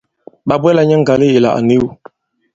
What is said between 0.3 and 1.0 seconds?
Ɓa bwɛla nyɛ